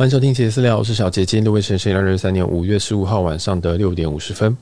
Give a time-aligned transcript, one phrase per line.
[0.00, 1.26] 欢迎收听《杰私聊》，我是小杰。
[1.26, 4.56] 今天六月十日，二零二三年五月十五号晚上的六点五十分。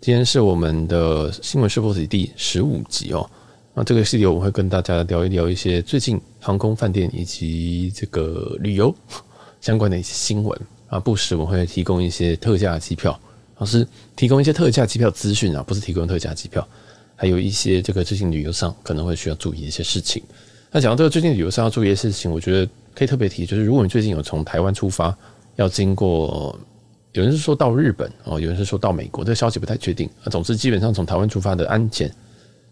[0.00, 3.28] 今天是我们的新闻试播集第十五集哦。
[3.74, 8.94] 那这个系列我会跟大家聊一聊一些最近航空、饭店以及这个旅游
[9.60, 11.00] 相关的一些新闻啊。
[11.00, 13.18] 不时我会提供一些特价机票，
[13.56, 13.84] 而是
[14.14, 16.64] 提供一些特价机票资讯啊，不是提供特价机票，
[17.16, 20.22] 还有一些这个最近旅游上可能会需要注意的一些事情。
[20.74, 22.68] 那讲到这个最近旅游上要注意的事情，我觉得。
[22.96, 25.12] 可以特别提，就是如果你最近有从台湾出发，
[25.56, 26.56] 要经过，
[27.10, 30.08] 有人是说到日本哦，有人是说到美国，这个消息不太确定。
[30.30, 32.08] 总之，基本上从台湾出发的安检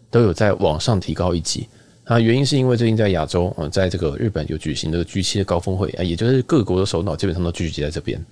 [0.09, 1.67] 都有在往上提高一级。
[2.05, 8.25] 那原因是因为最近在亚洲啊，在这个日本有举行这个 G7 的高峰会啊，也就是各国的首脑基本上都聚集在这边，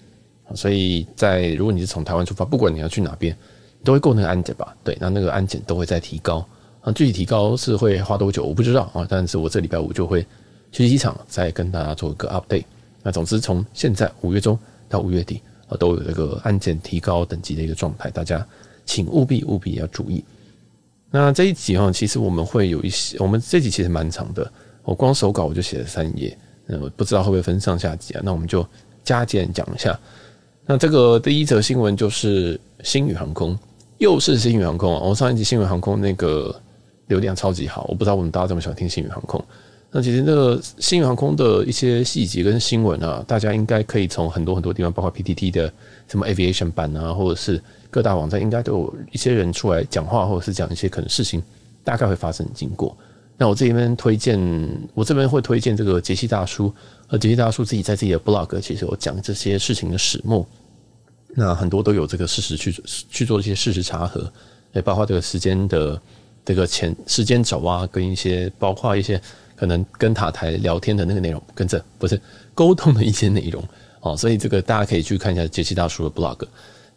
[0.55, 3.35] 所以在如果你是从台湾出发，不管你要去哪边，
[3.83, 4.73] 都会过那个安检吧？
[4.81, 6.47] 对，那那个安检都会再提高
[6.81, 10.25] 啊，具体提高是会花多久我不知道啊，但是我这礼拜五就会。
[10.73, 12.63] 去机场再跟大家做一个 update。
[13.03, 18.47] 那总之，从现在五月中到五月底啊，都有这个安检提高等级的一个状态，大家
[18.85, 20.23] 请务必务必要注意。
[21.09, 24.49] 那这一集哈，其实我们会有一些，我们这集其实蛮长的，
[24.83, 28.21] 我光手稿我就写了三页，那我不知道会不会分上下集啊？
[28.23, 28.65] 那我们就
[29.03, 29.99] 加减讲一下。
[30.65, 33.59] 那这个第一则新闻就是星宇航空，
[33.97, 35.01] 又是星宇航空啊！
[35.03, 36.57] 我上一集星宇航空那个
[37.11, 39.43] 流量超级好，我不知道为什么大家这么喜欢听星宇航空。
[39.91, 45.71] 那其实那个星宇航空的一些细节跟新闻啊，大家应该可以从很多很多地方，包括 PTT 的
[46.07, 51.43] 什么 Aviation 版啊，或者是各大网站，应该都有一些人出来讲话，或者是讲一些可能事情
[51.83, 52.95] 大概会发生经过。
[53.37, 54.39] 那我这边推荐，
[54.93, 56.73] 我这边会推荐这个杰西大叔，
[57.09, 60.47] 而杰西大叔自己在自己的 blog 其实有讲这些事情的始末，
[61.35, 62.71] 那很多都有这个事实去
[63.09, 64.31] 去做一些事实查核，
[64.71, 66.01] 也包括这个时间的
[66.45, 69.21] 这个前时间轴啊，跟一些包括一些。
[69.53, 72.19] 可能跟塔台聊天的那个内容，跟这不是
[72.55, 73.63] 沟通的一些内容
[73.99, 76.47] 哦，所以这个大家可以去看一下杰西大叔的 blog。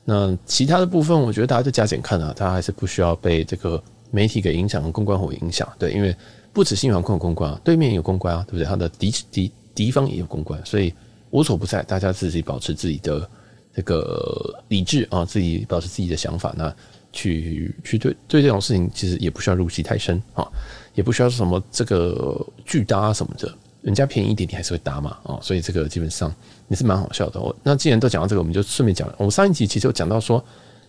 [0.02, 5.70] 那其他的部分，我觉得大家就加减看啊，大家还是不需要被这个媒体给影响，公关会影响。
[5.78, 6.16] 对，因为
[6.54, 8.64] 不止新航空有公关啊，对面有公关啊，对不对？
[8.64, 10.90] 他的敌敌敌方也有公关，所以
[11.32, 13.28] 无所不在，大家自己保持自己的
[13.76, 16.74] 这个理智啊，自己保持自己的想法，那
[17.14, 20.46] 去去对对这种事情，其实也不需要入戏太深啊。
[20.94, 23.52] 也不需要什么这个巨搭什么的，
[23.82, 26.32] 人家便宜一点你还是会搭嘛啊，所以这个基本上
[26.68, 27.40] 也是蛮好笑的。
[27.40, 29.12] 我，那既然都讲到这个，我们就顺便讲。
[29.18, 30.44] 我们上一集其实有讲到说，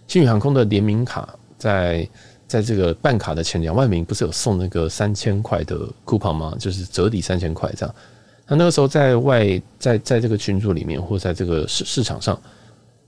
[0.07, 1.27] 星宇航空的联名卡
[1.57, 2.07] 在
[2.47, 5.75] 在这个办卡的前两万名不是有送那个三千块的
[6.05, 6.55] coupon 吗？
[6.59, 7.95] 就是折抵三千块这样。
[8.47, 12.39] 那那个时候在外在在这个群组里面或在这个市市场上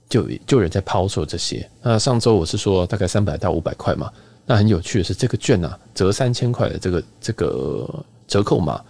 [0.08, 1.68] 就就有人在抛售这些。
[1.82, 4.10] 那上周我是说大概三百到五百块嘛。
[4.50, 8.82] 那很有趣的是，这个券啊，折三千块的这个这个折扣码，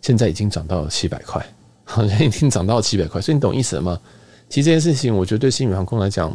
[0.00, 1.46] 现在已经涨到了七百块，
[1.84, 4.00] 好像已经涨到七百块，所以你懂意思了吗？
[4.48, 6.32] 其实这件事情，我觉得对新宇航空来讲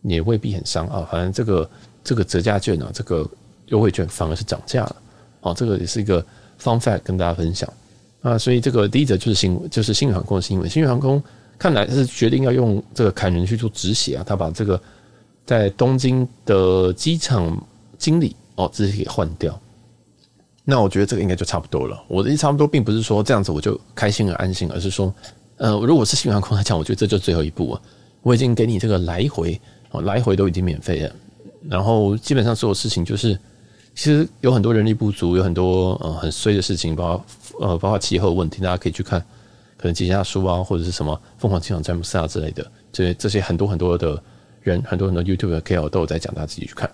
[0.00, 1.06] 也未必很伤啊。
[1.12, 1.70] 反正这个
[2.02, 3.28] 这个折价券啊，这个
[3.66, 4.96] 优惠券反而是涨价了。
[5.42, 6.24] 哦，这个也是一个
[6.58, 7.70] fun fact 跟大家分享
[8.22, 8.38] 啊。
[8.38, 10.70] 所以这个第一则就是新，就是新宇航空的新闻。
[10.70, 11.22] 新宇航空
[11.58, 14.80] 看来是决定要用这个砍人去做止血啊，他把这个
[15.44, 17.60] 在东京的机场。
[17.98, 19.60] 经理哦，直接给换掉。
[20.62, 22.00] 那我觉得这个应该就差不多了。
[22.06, 25.12] 我的意思差不多，并不是说这样子我就开心而安心，而是说，
[25.56, 27.82] 呃，如果是星宇航空来讲，我觉得这就最后一步啊。
[28.22, 31.12] 我已经给你这个来回哦，来回都已经免费了。
[31.68, 33.36] 然后基本上所有事情就是，
[33.96, 39.20] 其实有很多人力不足，有很多呃很衰的事情，包括呃包括气候问题，大家可以去看，
[39.78, 44.22] 可能杰西大叔啊，或者是什么凤凰机场詹姆斯啊之类的，这些这些很多很多的
[44.60, 46.90] 人，很多很多 YouTube 的 KOL 都有在讲，大家自己去看。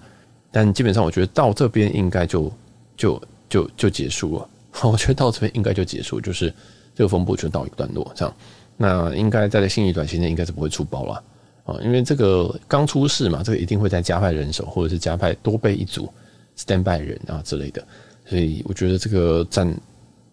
[0.52, 2.52] 但基本上，我觉得到这边应该就
[2.96, 4.48] 就就就结束了。
[4.82, 6.52] 我觉得到这边应该就结束，就是
[6.94, 8.12] 这个风波就到一个段落。
[8.14, 8.36] 这样，
[8.76, 11.22] 那应该在新一短期内应该是不会出包了
[11.64, 16.12] 啊，因为这个刚出事嘛，这个一定会在加派人手，或者是加派多备一组
[16.58, 17.82] standby 人啊之类的。
[18.26, 19.74] 所以我觉得这个占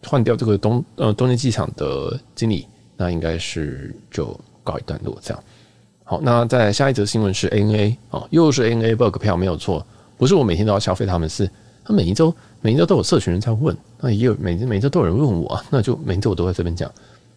[0.06, 2.68] 换掉这个东呃东京机场的经理，
[2.98, 5.18] 那应该是就告一段落。
[5.22, 5.44] 这样，
[6.04, 9.86] 好，那在下一则新闻是 ANA 啊，又是 ANA bug 票没有错。
[10.18, 11.50] 不是我每天都要消费他们，是
[11.84, 16.92] 他每一周每一周都有社群人在问，那也有每每周都有人问我，那就每周我都在这边讲。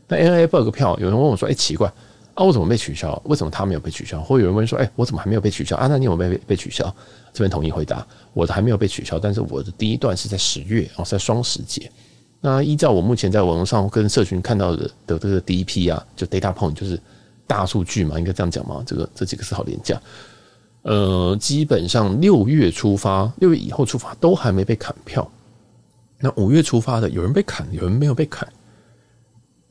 [0.07, 1.91] 那 ANA bug 票，有人问我说：“哎，奇怪
[2.35, 3.19] 啊，我怎么被取消？
[3.25, 5.87] 为什么他没有被取消？”或有人问说：“哎，我怎么还没有被取消啊？
[5.87, 6.85] 那你有没有被被取消？”
[7.33, 11.91] 这边统一回答：我的还没有被取消，但是我的第一段是在十月哦，在双十节。
[12.47, 17.01] 那依照我目前在网络上跟社群看到的的这个第一批啊，就 data point 就是
[17.47, 18.83] 大数据嘛，应该这样讲嘛。
[18.87, 19.99] 这个这几个是好廉价。
[20.83, 25.27] 呃，基本上六月出发，六月以后出发都还没被砍票。
[26.21, 28.47] 那五月出发的，有人被砍，有人没有被砍。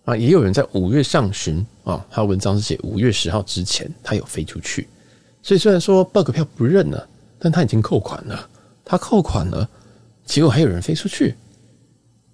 [0.05, 4.87] 啊，也有人在五月上旬啊，他文章是写五月十号之前他有飞出去，
[5.43, 8.49] 所以虽然说 bug 票不认了，但他已经扣款了，
[8.83, 9.69] 他扣款了，
[10.25, 11.35] 结果还有人飞出去，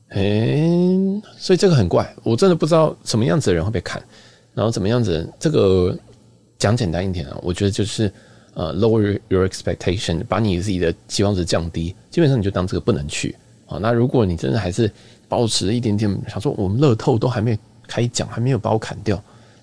[0.10, 0.22] 哎，
[1.38, 4.02] 所以这个很怪，我真的不知道什么样子的人会被砍，
[4.54, 5.98] 然后怎么样子，这个
[6.58, 8.12] 讲简单一点啊，我觉得就是
[8.56, 13.36] 呃 lower your expectation，把你自己的期望值降低，基本上你就当这个不能去
[13.68, 13.78] 啊。
[13.78, 14.92] 那如果你真的还是
[15.28, 17.58] 保持一点点想说，我们乐透都还没
[17.88, 19.16] 开奖，还没有把我砍掉，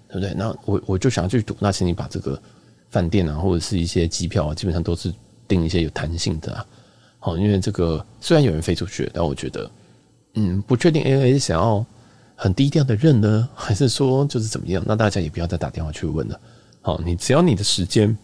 [0.09, 0.33] 对不对？
[0.35, 2.41] 那我我就想要去赌，那请你把这个
[2.91, 5.13] 饭店啊，或者是一些机票啊，基本上都是
[5.49, 6.65] 订一些有弹性的啊。
[7.19, 9.69] 好，因为这个虽然有人飞出去，但我觉得，
[10.37, 11.85] 嗯，不确定 A A 想要
[12.35, 14.83] 很低调的认呢，还是说就是怎么样？
[14.87, 16.41] 那大家也不要再打电话去问了。
[16.83, 18.17] 好，你只要你的时间，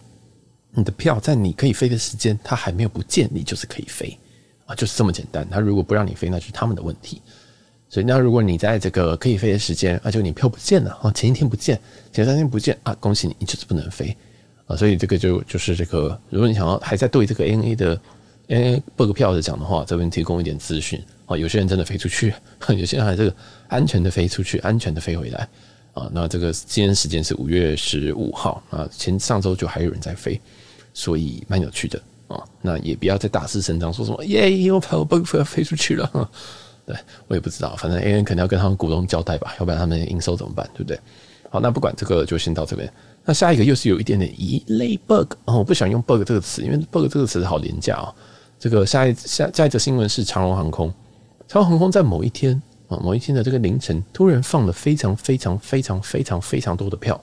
[0.71, 4.17] 你的票在你可以飞的时间，它还没有不见，你就是可以飞
[4.67, 4.75] 啊。
[4.75, 5.49] 就是这么简单。
[5.51, 7.21] 他如果不让你飞，那是他们的问题。
[7.89, 11.81] 所以，那如果你在这个可以飞的时间，啊，就你票不见了啊，前一天不见，
[12.13, 14.17] 前三天不见啊，恭喜你，你就是不能飞
[14.67, 14.77] 啊。
[14.77, 18.01] 所以这个就就是这个，如果你想要还在对这个 ANA 的
[18.49, 21.03] ANA book 票的讲的话，这边提供一点资讯
[21.37, 22.35] 有些人真的飞出去，
[22.69, 23.35] 有些人还这个
[23.69, 25.49] 安全的飞出去，安全的飞回来
[25.95, 26.11] 啊。
[26.13, 30.41] 那这个今天时间是五月十五号啊，前上周就还有人在飞，
[30.95, 32.01] 所以蛮有趣的。
[32.29, 36.31] 啊，那也不要再大肆声张，说什么耶，我跑我 bug 要飞出去了。
[36.87, 36.97] 对，
[37.29, 40.99] 我也不知道，反正 A N 肯定要跟他们股东交代吧，要不然他们营收怎么办，对不对？
[41.51, 42.91] 好，那不管这个就先到这边。
[43.23, 48.15] 那下一个又是有一点点一类 bug 哦，我不想用 bug 这个词，因为 bug 这个词好廉价哦。
[48.59, 50.91] 这个下一下下一则新闻是长荣航空，
[51.53, 52.55] 长荣航空在某一天
[52.89, 57.23] 啊，某一天的这个凌晨，突然放了非常非常非常非常非常多的票。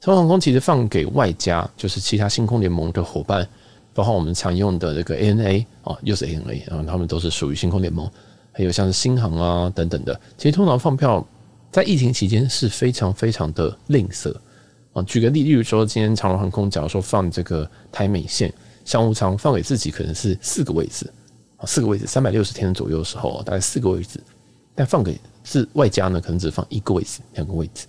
[0.00, 3.48] 长荣航空其实放给外加，就是其他星空联盟的伙伴。
[3.94, 8.10] 包括我们常用的这个 ANA 啊，又是 ANA，啊他们都是属于星空联盟，
[8.50, 10.20] 还有像是新航啊等等的。
[10.36, 11.24] 其实通常放票
[11.70, 14.34] 在疫情期间是非常非常的吝啬
[14.92, 15.00] 啊。
[15.04, 18.52] 举个例，例如说今天长荣航空假如说放这个台美线
[18.84, 21.08] 商务舱，放给自己可能是四个位置，
[21.66, 24.20] 四个位置，三百六十天左右的时候，大概四个位置，
[24.74, 27.86] 但放给是外加呢，可能只放一个位置，两个位置。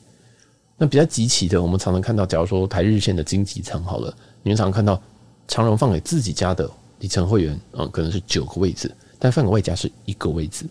[0.77, 5.01] 那比较集齐的，我们常常看到，假如说台日线的经济舱好了，你们常常看到。
[5.45, 6.67] 长荣放给自己家的
[6.99, 8.89] 里程会员，嗯，可能是九个位置，
[9.19, 10.63] 但放给外加是一个位置。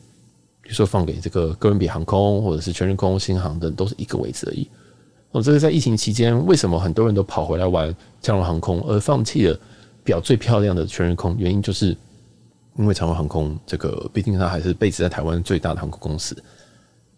[0.62, 4.66] 比如说放给这个哥伦比亚航空或者是全日空、新航等，都是一个位置而已。
[5.32, 9.60] 哦，这个在疫情期间，为什么很多人都跑回来玩长荣航空，而放弃了
[10.02, 11.36] 表最漂亮的全日空？
[11.38, 11.94] 原因就是
[12.76, 16.36] 因为长荣航空这个，毕竟它还是 base 在台湾最大的航空公司，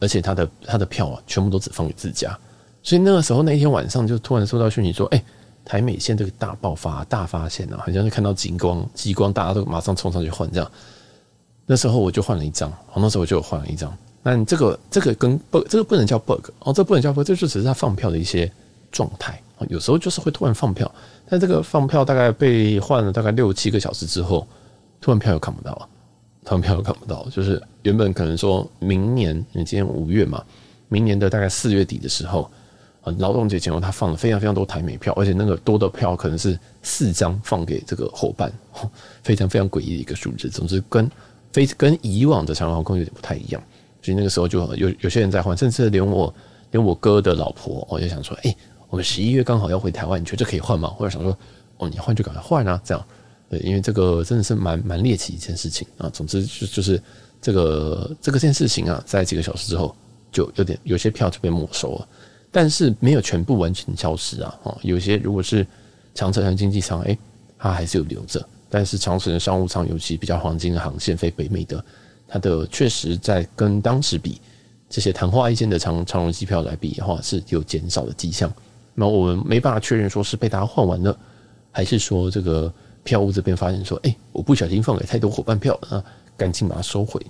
[0.01, 2.37] 而且它的它的票啊，全部都只放给自家。
[2.83, 5.25] 所以那个时候那一天晚上，就突然收到讯息说，哎、
[5.65, 10.71] 台美线这个大爆发、大发现啊，好像是看到极光，极光大家都马上冲上去换这样。
[11.67, 13.97] 那时候我就换了一张，那时候我就换了一张。
[14.23, 18.51] 但这个这个跟 bug，这个不能叫 bug 哦，这不能叫 bug，这就只是他放票的一些
[18.91, 19.41] 状态。
[19.69, 20.91] 有时候就是会突然放票，
[21.29, 24.47] 但这个放票大概被换了大概六七个小时之后，
[25.05, 25.89] 突然票又看不到了，
[26.47, 30.43] 突然票又看不到，就是原本可能说明年，你今年五月嘛，
[30.89, 32.51] 明年的大概四月底的时候。
[33.19, 38.51] 劳动节前后，他放了非常非常多台美票，而且那个多的票可能是四张放给这个伙伴，
[39.23, 40.49] 非常非常诡异的一个数字。
[40.49, 41.11] 总之，跟
[41.53, 43.63] 非跟以往的长荣航空有点不太一样，
[44.01, 46.35] 所以那个时候就有有些人在换，甚至连我
[46.71, 48.57] 连我哥的老婆，我就想说，哎、
[48.89, 50.89] 我们十一月刚好要回台湾，你觉得这可以换吗？
[50.89, 51.37] 或者想说，
[51.77, 53.07] 哦，你换就赶快换啊，这样
[53.61, 56.09] 因为这个真的是蛮蛮猎奇一件事情啊。
[56.11, 57.01] 总之就就是
[57.41, 59.95] 这个这个件事情啊，在几个小时之后
[60.33, 62.09] 就有点有些票就被没收了。
[62.51, 64.57] 但是没有全部完全消失啊！
[64.63, 65.67] 哦，有些如果是
[66.15, 67.19] 长程和经济舱，哎，
[67.59, 68.47] 它还是有留着。
[68.71, 71.85] 但是长程的商务舱，尤其比较黄金的航线飞北美的，
[72.29, 74.41] 它的确实在跟当时比，
[74.89, 78.53] 这些昙花一现的长长荣机票来比的话，是有减少的迹象。
[78.95, 81.19] 那我们没办法确认说是被大家换完了，
[81.73, 82.73] 还是说这个
[83.05, 86.03] 票务这边发现说，诶，我不小心放给太多伙伴票啊，
[86.37, 87.25] 赶紧把它收回。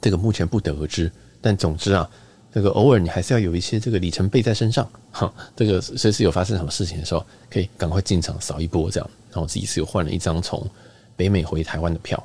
[0.00, 1.10] 这个目前不得而知。
[1.40, 2.08] 但总之啊。
[2.52, 9.10] 这个偶尔你还是要有一些这个里程背在身上，哈，这个随时有发生什么事情的时候，可以赶快进场扫一波这样。
[9.30, 10.64] 然后我自己是有换了一张从
[11.16, 12.24] 北美回台湾的票，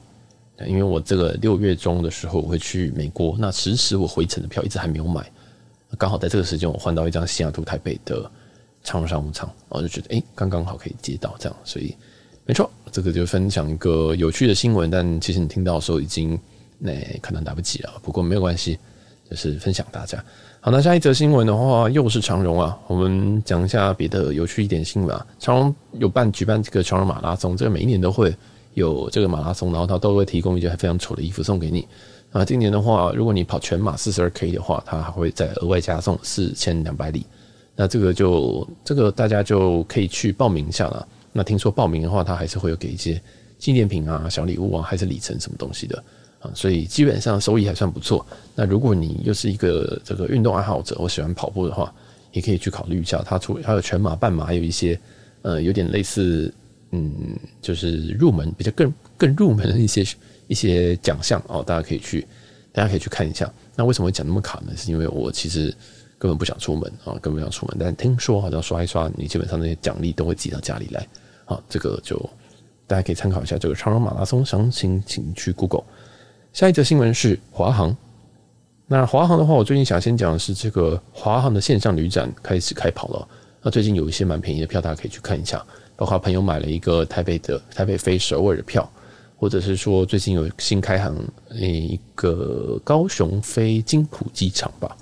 [0.67, 5.27] 因为我这个六月中的时候我会去美国，那迟迟我回程的票一直还没有买，
[5.97, 8.29] 刚好在这个时间我换到一张西雅图台北的
[8.83, 11.95] 长荣商务舱，我就觉得诶，刚刚好可以接到这样，所以
[12.49, 16.35] 没错，这个就分享一个有趣的新闻，但其实你听到的时候已经
[16.79, 18.79] 那可能来不及了，不过没有关系。
[19.29, 20.17] 就是分享大家。
[20.59, 22.75] 好，那下一则新闻的话，又是长荣啊。
[22.87, 25.23] 我们讲一下别的有趣一点新闻啊。
[25.37, 28.35] 长荣有办举办这个长荣马拉松，这个每一年都会
[28.73, 31.87] 有这个马拉松，然后他都会提供一件非常丑的衣服送给你。
[32.31, 37.23] 啊，今年的话，如果你跑全马四十二 K 的话，它还会再额外加送四千两百里。
[37.75, 41.07] 那这个就这个大家就可以去报名一下了。
[41.31, 43.21] 那听说报名的话，他还是会有给一些
[43.57, 46.03] 纪念品啊、小礼物啊，还是里程什么东西的
[46.39, 48.25] 啊，所以基本上收益还算不错。
[48.55, 51.93] 那如果你又是一个这个运动爱好者，我喜欢跑步的话，
[52.31, 53.23] 也可以去考虑一下。
[53.25, 54.99] 它除还有全马、半马，还有一些
[55.41, 56.53] 呃有点类似
[56.91, 60.05] 嗯，就是入门比较更更入门的一些。
[60.49, 62.25] 一些奖项哦，大家可以去，
[62.71, 63.47] 大家可以去看一下。
[63.75, 64.75] 那为什么会讲那么卡呢？
[64.75, 65.71] 是因为我其实
[66.19, 67.77] 根本不想出门啊，根本不想出门。
[67.79, 71.07] 但听说好像刷一刷，你基本上那些奖励都会寄到家里来。
[71.45, 72.19] 好，这个就
[72.85, 75.83] 大家可以参考一下这个长荣马拉松详情，请去 Google。
[76.53, 77.95] 下一则新闻是华航。
[78.85, 83.27] 那华航的话，我最近想先讲的是这个华航的线上旅展开始开跑了。
[83.61, 85.65] 那最近有一些蛮便宜的票，大家可以去看一下。
[85.95, 88.87] 包括朋友买了一个台北的台北飞首尔的票。
[89.41, 91.15] 或者是说最近有新开航
[91.49, 94.97] 一个高雄飞金浦机场吧，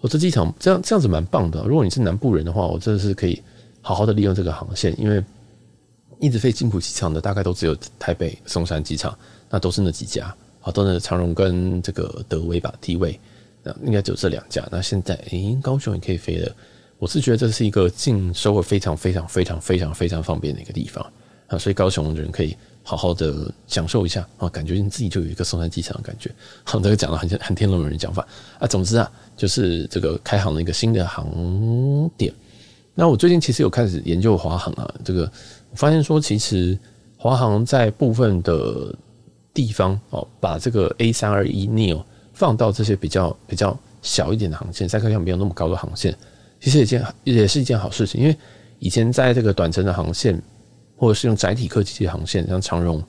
[0.00, 1.62] 我这机场这样这样子蛮棒的。
[1.64, 3.42] 如果你是南部人的话，我真的是可以
[3.82, 5.22] 好好的利用这个航线，因为
[6.18, 9.16] 一直飞金浦机场的大概都只有台北松山机场，
[9.48, 13.18] 那都是那几家，好都是长荣跟这个德威吧，T 位，
[13.62, 14.66] 那应该只有这两家。
[14.70, 16.50] 那现在诶，高雄也可以飞了，
[16.98, 21.04] 我是觉得这是一个进收获非常非常非常非常非常方便的一个地方
[21.46, 22.56] 啊，所以高雄人可以。
[22.90, 26.28] 好好的享受一下啊，感觉你自己就有一个松山机场的感觉。
[26.64, 28.26] 好，这个讲的很很天龙人讲法
[28.58, 28.66] 啊。
[28.66, 32.34] 总之啊，就是这个开航了一个新的航点。
[32.92, 35.30] 那我最近其实有开始研究华航啊，这个
[35.70, 36.76] 我发现说，其实
[37.16, 38.92] 华航在部分的
[39.54, 42.02] 地方哦，把这个 A 三二一 neo
[42.34, 46.12] 放到这些比较比较小一点的航线，载客量没有那么高的航线，
[46.60, 48.36] 其实也件也是一件好事情，因为
[48.80, 50.42] 以前在这个短程的航线。
[51.00, 53.02] 或者是用载体客机的航线，像长荣，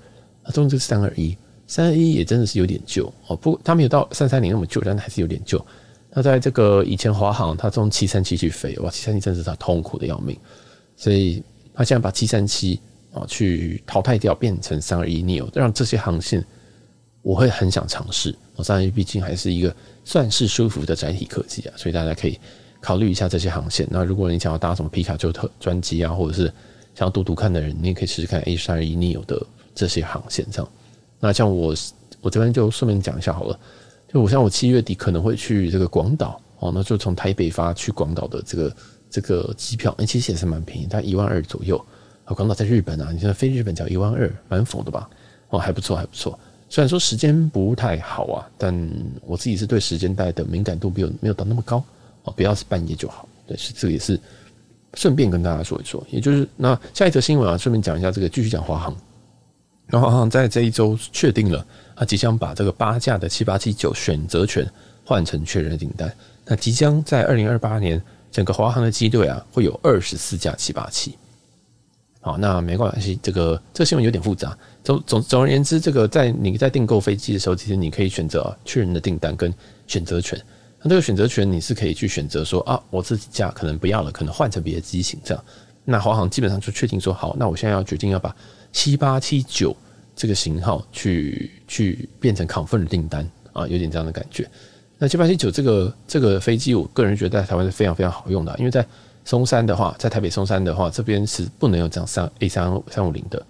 [0.46, 3.36] 它用这个三二一，三二一也真的是有点旧哦。
[3.36, 5.64] 不，它没有到三三零那么旧，但还是有点旧。
[6.10, 10.38] 那在这个以前华航，它从七三七去飞，哇，七三七真的是它痛苦的要命。
[10.96, 11.44] 所以
[11.74, 12.80] 它现在把七三七
[13.14, 16.42] 啊去淘汰掉，变成三二一 neo，让这些航线
[17.22, 18.34] 我会很想尝试。
[18.64, 22.40] 三二一毕竟还是一个算是舒服的载体客机啊，所以大家可以
[22.80, 23.86] 考虑一下这些航线。
[23.92, 26.54] 那如果你想要搭什么皮卡丘特专机啊，或者是
[26.94, 29.42] 想要赌赌看的人，你也可以试试看 A 三二一 neo 的
[29.74, 30.72] 这些航线这样。
[31.20, 31.74] 那像我，
[32.20, 33.60] 我这边就顺便讲一下好了。
[34.12, 38.76] 就我像我七月底可能会去这个广岛哦，那就从台北发去广岛的这个
[39.10, 41.78] 这个机票，哎，其实也是蛮便宜，大概一万二左右。
[42.26, 45.10] 啊，广岛在日本啊，你现在飞日本只要一万二，蛮否的吧？
[45.50, 46.38] 哦，还不错，还不错。
[46.70, 48.74] 虽然说时间不太好啊，但
[49.26, 51.84] 我自己是对时间带的敏感度没有没有到那么高
[52.24, 53.28] 哦，不要是半夜就好。
[53.48, 54.20] 对，是这个也是。
[54.96, 58.96] 顺便跟大家说一说，也就是那下一则新闻啊，顺便讲一下这个，继续讲华航。
[59.88, 64.66] 然后华航在这一周确定了，他即将把这个八架的七八七九选择权
[65.06, 66.14] 换成确认订单。
[66.46, 71.18] 那即将在二零二八年，整个华航的机队啊，会有二十四架七八七。
[72.22, 74.58] 好，那没关系，这个这个新闻有点复杂。
[74.84, 79.54] 总总总而言之，这个在你在订购飞机的时候，其实你可以选择确认的订单跟
[79.88, 80.40] 选择权。
[80.84, 85.44] 那这个选择权你是可以去选择说啊，我自己架可能不要了，可能换成别的机型这样。
[85.86, 88.36] 那华航基本上就确定说好，那我现在要决定要把
[88.72, 89.76] 七八七九
[90.16, 94.50] 这个型号去去变成 confirm 的订单啊，有点这样的感觉。
[94.98, 98.86] 那七八七九这个这个飞机，我个人觉得在台湾是非常非常好用的，因为在
[99.26, 103.44] 松山的话，在台北松山的话，这边是不能有这样三 A 三三五零的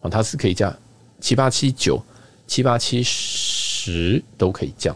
[0.00, 0.74] 啊，它是可以架
[1.20, 2.02] 七八七九、
[2.46, 4.94] 七八七十都可以降。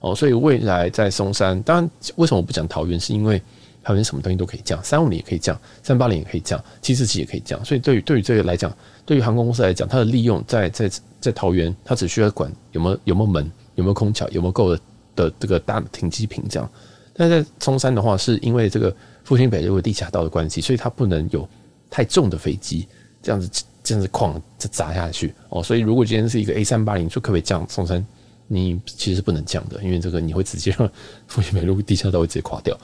[0.00, 2.98] 哦，所以未来在松山，当然为什么我不讲桃园？
[2.98, 3.40] 是因为
[3.82, 7.62] 桃园什么东西都可以降，三五零也可以降，三八零也可以降，七四七也可以降。
[7.64, 10.90] 所以对于对于这个来讲，对于航空公司来讲，它的利用在在
[11.20, 14.80] 在桃园，它只需要管有没有有没有门，有没有空桥，有没有够的
[15.16, 16.70] 的这个大停机坪这样。
[17.14, 21.46] 但在松山的话，是因为这个复兴北路地下道的关系，所以它不能有
[21.90, 22.86] 太重的飞机
[23.22, 25.62] 这样子这样子哐就砸下去哦。
[25.62, 28.06] 所以如果今天是一个 A 三八零，说可不可以降松山？
[28.52, 30.90] 你其实是不能降的，因为这个你会直接让
[31.28, 32.76] 复兴北路地下道会直接垮掉。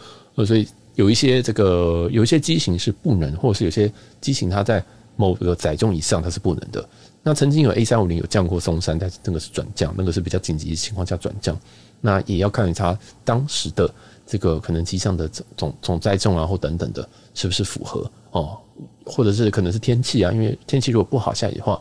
[0.46, 4.80] 所以有一些这个有一些机型是不能，或者是有些机型它在
[5.16, 6.88] 某个载重以上它是不能的。
[7.20, 11.58] 那曾经有 A 三五零有降过松山，但是那个是转降，那个是比较紧急的情况下转降。
[12.00, 13.92] 那也要看它当时的
[14.24, 18.56] 这个可能机上的总总载重啊或等等的，是不是符合哦，
[19.04, 21.80] 或者是可能是天气啊，因为天气如果不好下雨的话，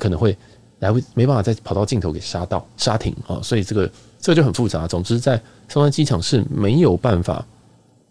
[0.00, 0.36] 可能会。
[0.80, 4.88] 来回没办法再跑到尽头给刹到刹停啊，所以这个这个就很复杂。
[4.88, 7.46] 总之，在松山机场是没有办法，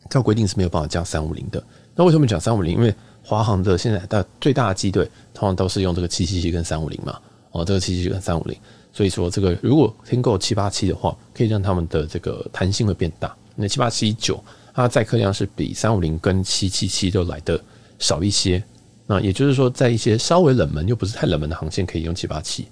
[0.09, 1.61] 照规定是没有办法降三五零的。
[1.95, 2.75] 那为什么讲三五零？
[2.75, 7.19] 因为华航的现在的最大的机队通常都是用这个七七七跟三五零嘛，
[7.51, 8.57] 哦，这个七七七跟三五零，
[8.93, 13.35] 所以说这个如果添够七八七的话，可以让他们的这个弹性会变大。
[13.55, 14.41] 那七八七九
[14.73, 17.59] 它载客量是比三五零跟七七七都来的
[17.97, 18.63] 少一些。
[19.11, 22.67] 那也就是说，在一些稍微冷门又不是太冷门的航线，可以用七八七。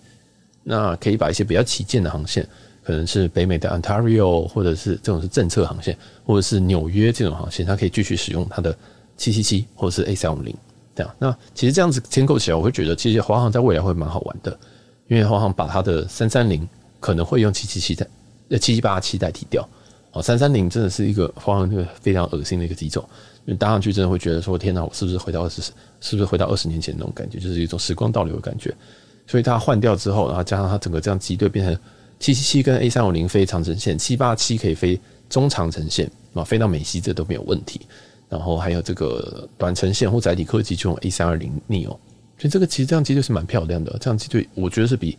[0.62, 2.48] 那可以把一些比较旗舰的航线，
[2.84, 8.77] 可能是北美的 Ontario，或者是这种是政策航线，或者是纽约这种航线，它可以继续使用它的
[9.17, 10.56] 七七七或者是 A 三五零
[10.96, 11.15] 这样。
[11.17, 14.56] 那其实这样子建构起来，我会觉得其实华航在未来会蛮好玩的，
[15.08, 18.06] 因为华航把它的三三零可能会用七七七代
[18.50, 19.67] 呃七七八七代替掉。
[20.12, 23.03] 哦，三三零真的是一个华航一个非常恶心的一个机种，
[23.56, 25.62] 搭上去真的会觉得说天哪，我是不是回到二十，
[26.01, 28.74] 是不是回到二十年前那种感觉，就是一种时光倒流的感觉。
[29.25, 31.77] 所以它换掉之后，然后加上它整个这样机队变成
[32.20, 35.00] 七七七跟 A 三五零飞长城线，七八七可以飞
[35.30, 37.82] 中长程线啊，飞到美西这都没有问题。
[38.30, 41.92] 然后还有这个短程线或载体客机就用 A 三二零 neo，
[42.38, 43.98] 所以这个其实这样机队是蛮漂亮的。
[44.01, 45.18] 这样机队我觉得是比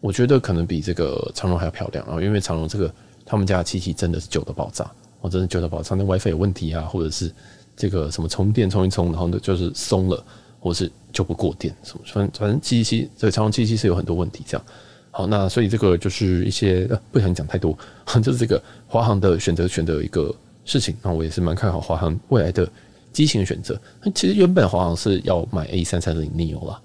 [0.00, 2.02] 我觉得可能比这个长龙还要漂亮。
[2.06, 2.90] 啊因为长龙这个
[3.26, 4.90] 他们家的机器真的是旧的爆炸，
[5.20, 7.30] 哦，真的旧的爆炸，那 WiFi 有问题啊，或者是
[7.76, 10.24] 这个什么充电充一充，然后呢就是松了。
[10.58, 14.66] 或是就不过电什么，反正反正七七七这个长荣七七是有很多问题，这样
[15.12, 17.76] 好，那所以这个就是一些不想讲太多，
[18.20, 20.96] 就是这个华航的选择权的一个事情。
[21.02, 22.68] 那我也是蛮看好华航未来的
[23.12, 23.80] 机型选择。
[24.02, 26.80] 那其实原本华航是要买 A 三三零 neo 啦，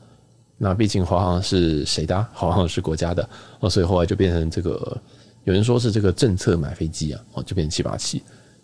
[0.59, 2.23] 那毕竟华航是谁的？
[2.33, 3.27] 华航是国家的
[3.61, 4.95] 哦，所以后来就变成这个
[5.45, 8.21] 有人说是这个政策买飞机啊，哦就变成七八七。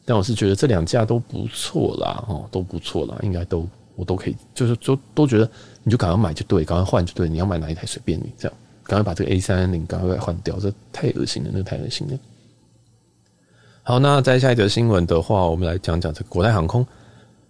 [0.07, 3.67] 但我是觉得这两架都不错啦，哦都不错啦，应该都。
[3.97, 5.49] 我都可以，就是都都觉得，
[5.83, 7.27] 你就赶快买就对，赶快换就对。
[7.27, 12.13] 你要买哪一台随便你，这样赶快把这个 A 三零赶快换掉，这太恶心了，那太恶心了。
[13.81, 16.85] 好，那再下一则新闻的话，我们来讲讲这个国泰航空。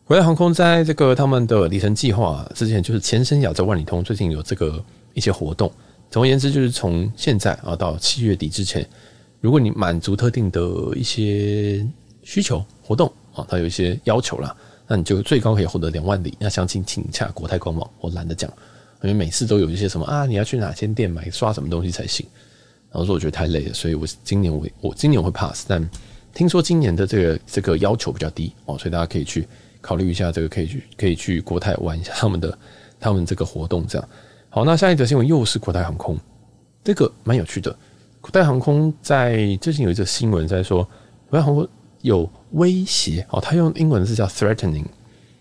[0.05, 4.81] 国泰航空在这个他们的里程计划之前，就是前身亚洲万里通，最近有这个
[5.13, 5.69] 一些活动。
[6.09, 8.87] 总而言之，就是从现在啊到七月底之前，
[9.41, 10.61] 如果你满足特定的
[10.95, 11.85] 一些
[12.27, 14.53] 需求活动啊，它有一些要求啦。
[14.85, 16.35] 那你就最高可以获得两万里。
[16.37, 18.51] 那详情请洽国泰官网，我懒得讲，
[19.01, 22.27] 因为每次都有一些什么啊，你要去哪间店买刷什么东西才行。
[22.91, 25.63] 然后说我觉得太累了，所以我今年我我今年会 pass。
[25.69, 25.89] 但
[26.33, 29.47] 听说今年的这个这个要求比较低哦，所以大家可以去
[29.79, 32.59] 考虑一下，这个可以去可以去国泰玩一下他们的
[32.99, 34.09] 他们这个活动这样。
[34.49, 36.17] 好，那下一则新闻又是国泰航空，
[36.83, 37.73] 这个蛮有趣的。
[38.19, 40.83] 国泰航空在最近有一则新闻在说，
[41.29, 41.65] 国泰航空。
[42.07, 44.85] 有威胁哦，他用英文是叫 threatening，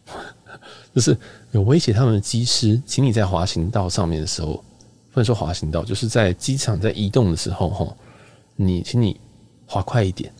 [0.94, 1.16] 就是
[1.52, 4.62] 有威胁他们的机师，请你在滑行道上面的时候，
[5.12, 7.96] 不能说滑行道，就是在机场在移动的时候，哈，
[8.56, 9.18] 你请你
[9.66, 10.30] 滑快一点。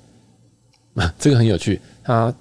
[0.95, 2.35] 啊， 这个很有趣，他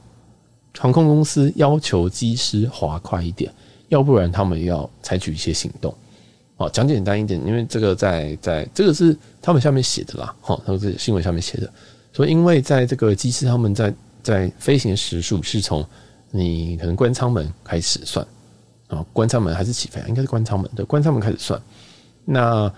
[0.77, 3.53] 航空公司要求机师滑快一点，
[3.89, 5.93] 要不然他们要采取一些行动。
[6.57, 11.71] 哦，讲简单一点，因为这个在在这个是他们下面写的啦，哈，他们这新闻下面写的。
[12.15, 15.85] 所以，因为在这个机师他们在在飞行时数是从
[16.31, 18.25] 你可能关舱门开始算
[18.87, 20.01] 啊，关舱门还是起飞？
[20.07, 21.61] 应该是关舱门对，关舱门开始算。
[22.23, 22.71] 那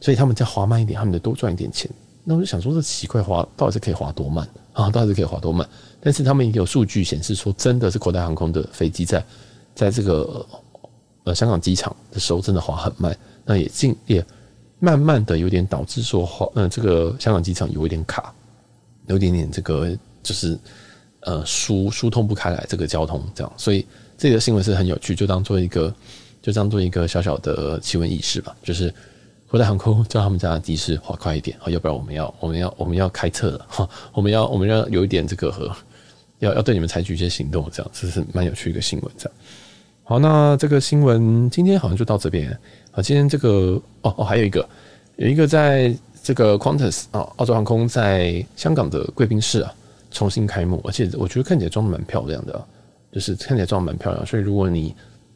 [0.00, 1.88] 所以他们再滑慢一点，他们得多赚一点钱。
[2.24, 4.90] 那我就想说，这奇怪滑到底是可以滑多慢啊？
[4.90, 5.68] 到底是可以滑多慢？
[6.00, 9.24] 但是他们也有数据显示说，真的是国泰航空的飞机在
[9.72, 10.44] 在这个
[11.22, 14.24] 呃香港机场的时候真的滑很慢，那也进也
[14.80, 18.34] 慢慢的有点导致说滑嗯、呃、这个香港机场有一点卡。
[19.06, 19.90] 有点点这个
[20.22, 20.58] 就是
[21.20, 23.84] 呃疏疏通不开来这个交通这样，所以
[24.16, 25.92] 这个新闻是很有趣，就当做一个
[26.40, 28.54] 就当做一个小小的奇闻异事吧。
[28.62, 28.92] 就是
[29.48, 35.74] 国泰航空叫他们家的机师滑快一点，要不然我们要我们要我们要开测了哈，我们要我们要有一点这个和
[36.38, 39.12] 要要对你们采取一些行动，这样这是蛮有趣一个新闻。
[39.18, 39.38] 这样
[40.04, 42.50] 好，那这个新闻今天好像就到这边
[42.92, 43.02] 啊。
[43.02, 44.68] 今天这个哦哦还有一个
[45.16, 45.94] 有一个在。
[46.22, 49.74] 这个 Qantas 啊，澳洲航空在香港的贵宾室啊
[50.10, 52.62] 重新开幕，而且我觉得看起来装的蛮漂亮的，
[53.10, 54.26] 就是看起来装的蛮漂亮。
[54.26, 54.94] 所以如果你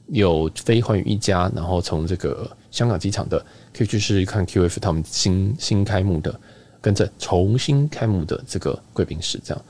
[0.09, 3.39] 有飞寰宇一家，然后从这个香港机场的，
[3.73, 6.39] 可以去试试看 QF 他们新新开幕的，
[6.83, 9.65] 跟着重新开幕的这个贵宾室，这样。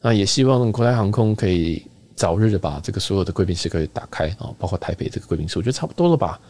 [0.00, 6.40] 那也希望国泰航空可以早日的把这个所有的贵宾室可以打开啊，包括台北这个贵宾室，我觉得差不多了吧，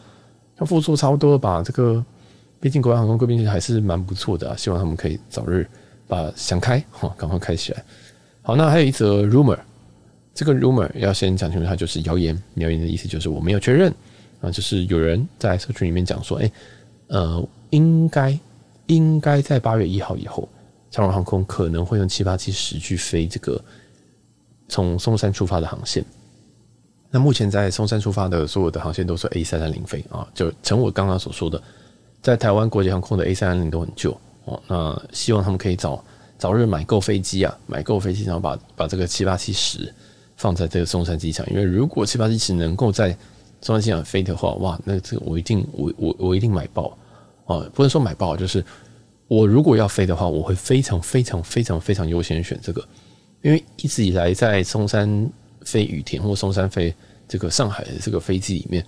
[0.59, 2.05] 像复苏差不多了吧，这个。
[2.61, 5.67] 毕竟国外航空贵宾室还是蛮不错的啊，希望他们可以早日
[6.07, 7.83] 把想开 哈，赶快开起来。
[8.43, 9.57] 好，那还有一则 rumor，
[10.33, 12.39] 这个 rumor 要先讲清楚，它就是谣言。
[12.55, 13.91] 谣言的意思就是我没有确认
[14.41, 16.51] 啊，就是有人在社群里面讲说，哎，
[17.07, 18.39] 呃，应该
[18.85, 20.47] 应该在八月一号以后，
[20.91, 23.59] 长荣航空可能会用七八七十去飞这个
[24.69, 26.05] 从松山出发的航线。
[27.09, 31.59] 那目前在松山出发的所有的航线都是 A 三三零飞啊，就成我刚刚所说的。
[32.21, 36.03] 在台湾国际航空的 A 三三零都很旧哦，那希望他们可以早
[36.37, 39.91] 早日买够飞机啊，买够飞机，然后把把这个七八七十
[40.37, 43.09] 放在这个松山机场，因为如果七八七十能够在
[43.61, 46.95] 松山机场飞的话，哇，那这个我一定我我我一定买爆
[47.45, 48.63] 哦，不能说买爆，就是
[49.27, 52.87] 我如果要飞的话，我会非常非常非常非常优先选这个，
[53.41, 55.27] 因为一直以来在松山
[55.61, 56.93] 飞羽田或松山飞
[57.27, 58.85] 这个上海的这个飞机里面。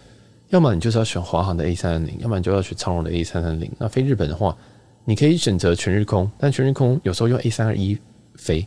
[0.53, 3.71] 要么你就是要选华航的 A 三三零，要么你就要选长荣的 A 三三零。
[3.79, 4.55] 那飞日本的话，
[5.03, 7.97] 你可以选择全日空，但全日空有时候用 A 三二一
[8.35, 8.65] 飞。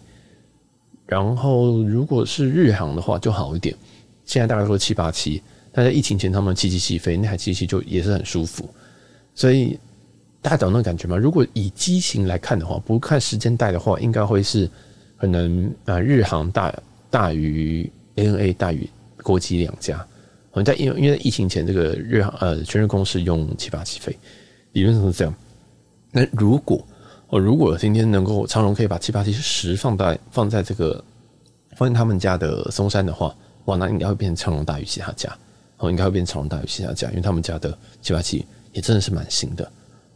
[1.06, 3.72] 然后如果是日航的话就好一点，
[4.24, 8.68] 现在大概说七八七，但在疫情前他们七七七飞，那台七七就也是很舒服。
[9.32, 9.78] 所以
[10.42, 11.16] 大家懂那种感觉吗？
[11.16, 14.68] 如果以机型来看的话，不看时间带的话，应该会是
[15.18, 16.74] 可能啊日航大
[17.08, 18.90] 大于 ANA 大于
[19.22, 20.04] 国际两家。
[20.56, 24.18] 我们在因为因为疫情前，这个日航呃全日空是用七八七飞，
[24.72, 25.34] 理论上是这样。
[26.10, 26.82] 那如果
[27.28, 31.04] 哦，如果今天能够长荣可以把七八七十放在放在这个
[31.76, 35.30] 放在他们家的松山的话，哇，那应该会变成长荣大于其他家
[35.76, 39.70] 哦，应该会变成长荣大于其他家，因为他们家的七八七也真的是蛮新的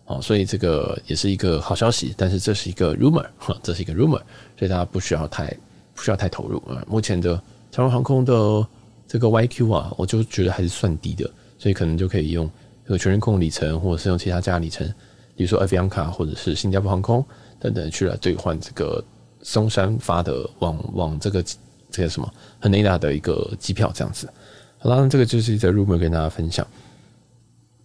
[0.06, 2.14] 哦，所以这个也是一个好消息。
[2.16, 4.22] 但是这是一个 rumor，哈这是一个 rumor，
[4.58, 5.54] 所以大家不需要太
[5.94, 6.82] 不需要太投入啊。
[6.88, 7.34] 目前的
[7.70, 8.66] 长荣航空的。
[9.10, 12.48] 这个 YQ 啊，我就觉得还是算低的，所以可能就可以用
[12.86, 14.86] 这个全日空里程，或者是用其他家里程，
[15.34, 17.24] 比如说 Avianca 或者是新加坡航空
[17.58, 19.02] 等等去来兑换这个
[19.42, 21.44] 松山发的往往这个
[21.90, 24.32] 这个什么很内大的一个机票这样子。
[24.78, 26.64] 好了，那这个就是在 rumor 跟大家分享。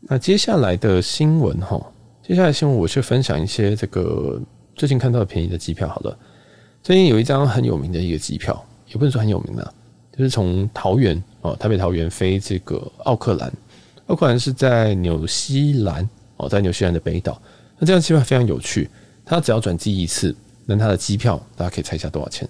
[0.01, 1.83] 那接下来的新闻哈，
[2.21, 4.39] 接下来新闻我去分享一些这个
[4.75, 5.89] 最近看到的便宜的机票。
[5.89, 6.15] 好了，
[6.83, 9.73] 最近有一张很有名的一个机票，也不能说很有名的。
[10.17, 13.51] 就是从桃园哦，台北桃园飞这个奥克兰，
[14.07, 17.41] 奥克兰是在纽西兰哦，在纽西兰的北岛。
[17.77, 18.89] 那这样机票非常有趣，
[19.25, 20.33] 它只要转机一次，
[20.65, 22.47] 那它的机票大家可以猜一下多少钱？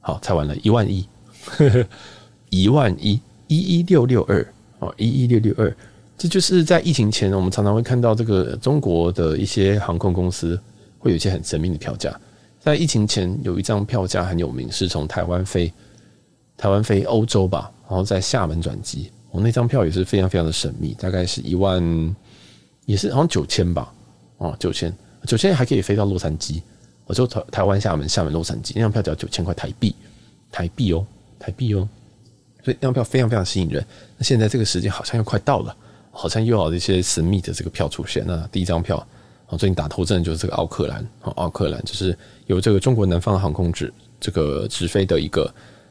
[0.00, 1.06] 好，猜完了，一万一，
[2.48, 4.44] 一万一，一一六六二
[4.80, 5.72] 哦，一一六六二，
[6.18, 10.60] 这就是在疫情前，我们常常会看到这个中国的一些航空公司
[10.98, 12.18] 会有一些很神秘的票价。
[12.58, 15.72] 在疫情前，有一张票价很有名，是从台湾飞。
[16.60, 22.14] 台湾飞欧洲吧，然后在厦门转机，我那张票也是非常非常的神秘，大概是一万，
[22.84, 23.90] 也是好像九千吧，
[24.36, 24.94] 哦，九千，
[25.26, 26.60] 九千还可以飞到洛杉矶，
[27.06, 29.94] 我就台台湾厦门厦门洛杉矶那张票只要九千块台币，
[30.52, 31.06] 台币哦，
[31.38, 31.88] 台币哦，
[32.62, 33.82] 所以那张票非常非常吸引人。
[34.18, 35.74] 那现在这个时间好像又快到了，
[36.10, 38.22] 好像又有一些神秘的这个票出现。
[38.26, 38.98] 那第一张票，
[39.48, 42.14] 哦，最近打头阵就是这个奥克兰，哦，奥克兰就是
[42.48, 45.50] 由这个中国南方航空直这个直飞的一个。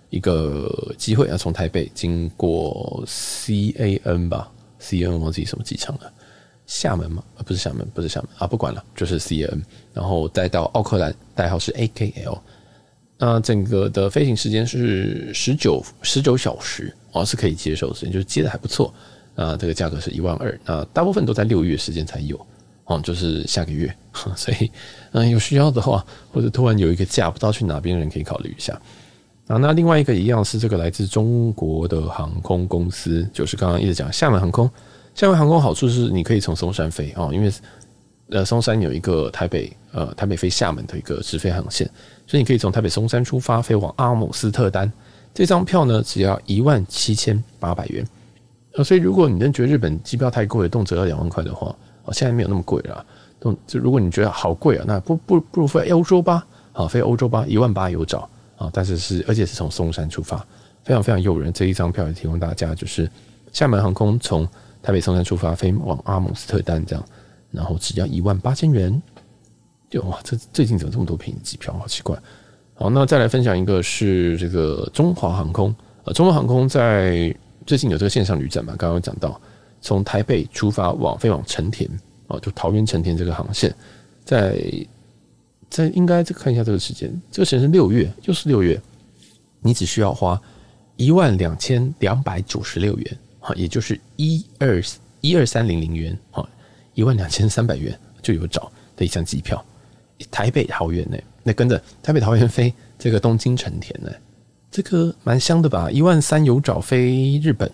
[0.09, 6.11] 一个机会啊，从台北经过 C A N 吧，C A N 忘记什么机场了，
[6.65, 7.23] 厦门吗？
[7.37, 12.41] 啊，不是厦门，不是厦门啊，不管了，就是 C A N，然后再到奥克兰，代号是 A K L。
[13.17, 18.93] 那整个的飞行时间是十九十九小时哦，是可以接受的时间，就是接的还不错。
[19.35, 22.37] 啊，这个价格是一万二，那大部分都在六月时间才有
[22.83, 23.95] 哦，就是下个月，
[24.35, 24.69] 所以
[25.11, 28.77] 嗯，有需要的话，或者突然有一个假不知道去哪边的人，可以考虑一下。
[29.49, 34.69] 啊，那另外一个一样是这个来自中国的航空公司，就是刚刚一直讲厦门航空。
[35.15, 37.51] 厦门航空好处是你可以从松山飞哦，因为
[38.29, 41.89] 呃松山有一个台北呃台北飞厦门的一个直飞航线，
[42.27, 44.89] 所以你可以从台北松山出发飞往阿姆斯特丹。
[45.33, 48.05] 这张票呢只要一万七千八百元。
[48.75, 53.03] 呃，所以如果你真觉得日本机票太贵，动辄要两万块的话，哦，现在没有那么贵了。
[53.39, 58.29] 动就如果你觉得好贵啊，那不不不如飞欧洲吧，好飞欧洲吧，一万八有找。
[58.59, 60.45] 啊，但是是而且是从松山出发，
[60.83, 61.51] 非常非常诱人。
[61.53, 63.09] 这一张票也提供大家，就是
[63.53, 64.45] 厦门航空从
[64.83, 67.05] 台北松山出发飞往阿姆斯特丹这样，
[67.51, 69.01] 然后只要一万八千元。
[69.89, 71.73] 就哇，这最近怎么这么多便宜机票？
[71.79, 72.21] 好奇怪。
[72.75, 75.73] 好，那再来分享一个是这个中华航空。
[76.03, 77.33] 呃，中华航空在
[77.65, 78.75] 最近有这个线上旅展嘛？
[78.77, 79.39] 刚刚讲到，
[79.79, 81.89] 从台北出发往飞往成田
[82.27, 83.73] 啊，就桃园成田这个航线，
[84.25, 84.61] 在。
[85.69, 88.81] 在应该再看一下这个时间，这个时间是六月，就是六月，
[89.61, 90.41] 你只需要花
[90.95, 94.81] 一万两千两百九十六元，哈，也就是一二
[95.21, 96.47] 一二三零零元，哈，
[96.95, 99.63] 一万两千三百元就有找的一张机票，
[100.31, 104.11] 台北桃园呢，那跟着台北桃园飞这个东京成田呢，
[104.71, 105.91] 这个蛮香的吧？
[105.91, 107.69] 一万三有找飞日本，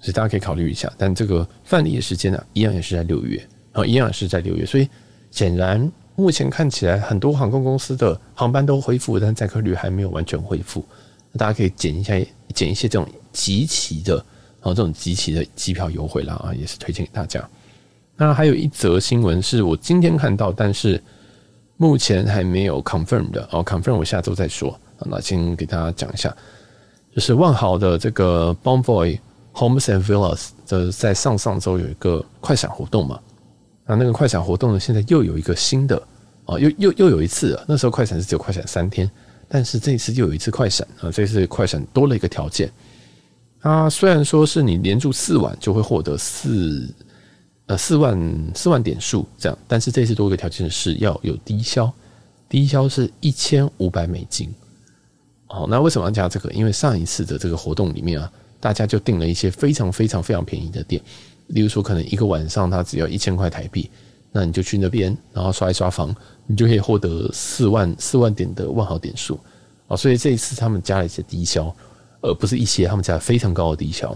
[0.00, 0.92] 所以大家可以考虑一下。
[0.98, 4.88] 但这个范例的时间呢，一样也是在六月，啊，一样也是在六月，所以
[5.30, 5.90] 显然。
[6.18, 10.84] 目前看起来，很多航空公司的航班都恢复，但载客率还没有完全恢复。
[11.36, 12.12] 大家可以捡一下，
[12.52, 17.48] 捡一些这种即期的，然后这种即期的机票优惠啦啊，也是推荐给大家。
[18.16, 21.00] 那还有一则新闻是我今天看到，但是
[21.76, 24.76] 目前还没有 confirm 的哦，confirm 我下周再说。
[24.98, 26.36] 那先给大家讲一下，
[27.14, 29.20] 就是万豪的这个 Bonvoy
[29.52, 33.20] Homes and Villas，的在上上周有一个快闪活动嘛。
[33.88, 35.96] 那那个快闪活动呢，现在又有一个新的
[36.44, 37.64] 啊，又又又有一次了。
[37.66, 39.10] 那时候快闪是只有快闪三天，
[39.48, 42.70] 但是这一次又有一次快闪啊，这次快闪多了一个条件。
[43.60, 46.88] 它虽然说是你连住四晚就会获得四
[47.66, 51.92] 呃四万四万点数这样，但是这次多一个条件是要有低消，
[52.48, 54.52] 低消是一千五百美金。
[55.48, 56.50] 哦，那为什么要加这个？
[56.52, 61.02] 因为上一次的这个活动里面啊，大家就订了一些非常非常非常便宜的店，
[61.48, 63.90] 例如说可能一个晚上它只要一千块台币，
[64.32, 66.14] 那你就去那边，然后刷一刷房，
[66.46, 69.38] 你就可以获得四万四万点的万豪点数
[69.86, 69.96] 啊。
[69.96, 71.74] 所以这一次他们加了一些低消。
[72.20, 74.12] 而不是一些他们加非常高的低消，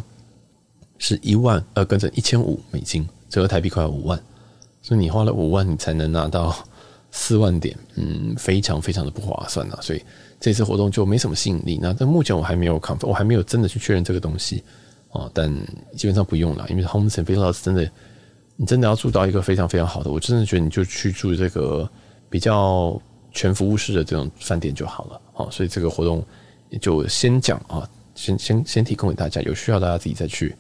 [0.99, 4.21] 是一万呃，跟着一千五美金，折合台币快要五万，
[4.83, 6.53] 所以你花了五万，你才能拿到
[7.13, 9.79] 四万点，嗯，非常非常的不划算呐。
[9.81, 10.03] 所以
[10.41, 11.79] 这次活动就没什么吸引力。
[11.81, 14.65] 那但目前我还没有 confirm，我还没有真的去确认这个东西
[15.13, 15.31] 啊。
[15.33, 15.53] 但
[15.97, 17.91] 基本上不用了，因为 Homes and Villas 真的，
[18.57, 21.89] 你真的要住到一个非常非常好的，我真的觉得你就去住这个
[22.29, 25.21] 比较全服务式的这种饭店就好了。
[25.33, 26.25] 好，所以这个活动。
[26.81, 30.57] 就先讲啊，先先先提供给大家，有需要大家自己再去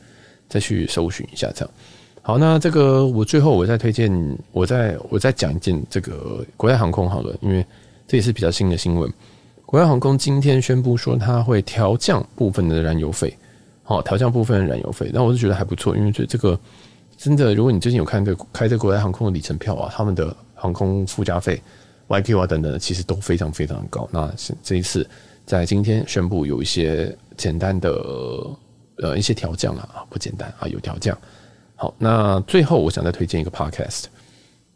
[0.47, 1.75] 再去搜寻一下，这样。
[2.21, 4.12] 好，那这个我最后我再推荐，
[4.53, 7.65] 我再我再讲一件这个国泰航空好了，因为
[8.07, 9.11] 这也是比较新的新闻。
[9.65, 13.35] 国泰航空今天宣布说，它会调降部分的燃油费，
[13.98, 15.11] 哦，调降部分燃油费。
[15.12, 16.59] 那我是觉得还不错，因为这这个
[17.16, 21.61] 真的，如果你最近有看这开这国泰航空的里程票啊，他们的航空附加费、
[22.09, 24.09] YQ 啊等等的，其实都非常非常的高。
[24.12, 25.07] 那这一次。
[25.44, 27.90] 在今天宣布有一些简单的
[28.98, 31.18] 呃一些调降了啊，不简单啊，有调降。
[31.74, 34.05] 好，那最后我想再推荐一个 podcast，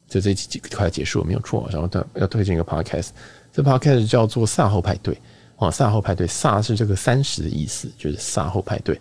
[0.09, 1.69] 就这几集快结束了，没有错。
[1.71, 3.11] 然后要要推荐一个 podcast，
[3.53, 5.17] 这 podcast 叫做赛后派对
[5.57, 9.01] 啊，赛后派对，赛是这个三十的意思，就是赛后派对。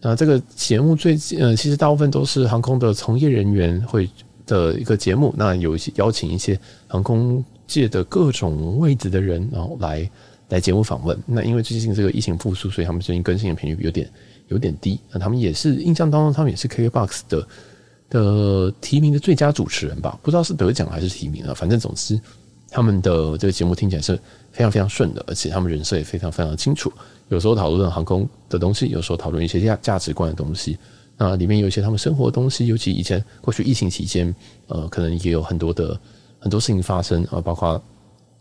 [0.00, 4.08] 那这个节目最近呃，其实大部分都是航空的从业人员会
[4.46, 10.08] 的一个节目，那有一些邀请一些航空界的各种位置的人，然后来。
[10.50, 14.10] 来节目访问，那因为最近这个疫情复苏，所以他们最近更新的频率有点
[14.46, 14.98] 有点低。
[15.12, 17.46] 那他们也是印象当中，他们也是 KKBOX 的
[18.08, 20.18] 的提名的最佳主持人吧？
[20.22, 21.52] 不知道是得奖还是提名啊？
[21.52, 22.18] 反正总之，
[22.70, 24.18] 他们的这个节目听起来是
[24.52, 26.92] 非常非常顺的，而且他们人设也非常非常清楚。
[27.28, 30.78] 有时候讨论航空的东西，有时候讨论一些价价值观的东西。
[31.16, 34.34] 那里面有一些他们生活的东西，尤其以前过去疫情期间，
[34.68, 35.98] 呃，可能也有很多的
[36.38, 37.82] 很多事情发生啊，包括。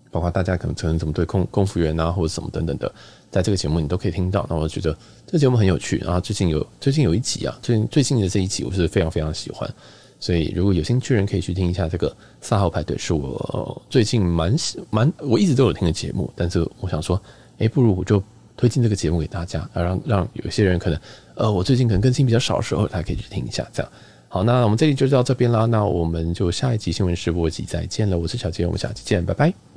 [0.10, 2.92] 包括大家可能可能怎么对空空服员啊，或者什么等等的，
[3.30, 4.48] 在这个节目你都可以听到。
[4.50, 5.98] 那我觉得这个节目很有趣。
[5.98, 9.70] 然后最近有最近有一集啊，最近最近的这一集我是非常非常喜欢。
[10.20, 16.32] 所以如果有兴趣的人可以去听一下这个三号派对，是我最近蛮喜蛮我一直都有听的节目。
[16.36, 17.22] 但是我想说，
[17.60, 18.22] 哎，不如我就
[18.56, 21.00] 推荐这个节目给大家，啊，让让有些人可能
[21.36, 23.68] 呃我最近可能更新比较少的时候，大家可以去听一下。
[23.72, 23.92] 这样
[24.30, 25.66] 好，那我们这里就到这边啦。
[25.66, 28.18] 那我们就下一集新闻试播集再见了。
[28.18, 29.77] 我是小杰，我们下期见，拜拜。